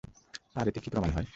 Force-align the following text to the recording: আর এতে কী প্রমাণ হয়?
আর 0.55 0.65
এতে 0.67 0.79
কী 0.79 0.89
প্রমাণ 0.89 1.09
হয়? 1.11 1.27